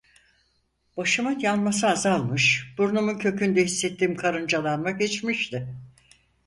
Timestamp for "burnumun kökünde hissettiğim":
2.77-4.15